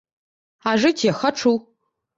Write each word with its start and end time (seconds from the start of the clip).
А 0.71 0.75
жыць 0.85 0.97
я 1.11 1.17
хачу. 1.21 1.57